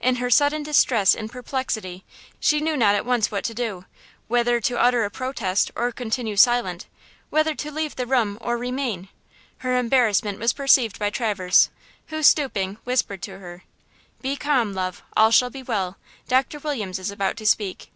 [0.00, 2.02] In her sudden distress and perplexity
[2.40, 6.86] she knew not at once what to do–whether to utter a protest or continue silent;
[7.30, 9.08] whether to leave the room or remain.
[9.58, 11.70] Her embarrassment was perceived by Traverse,
[12.08, 13.62] who, stooping, whispered to her:
[14.20, 15.96] "Be calm, love; all shall be well.
[16.26, 17.92] Doctor Williams is about to speak."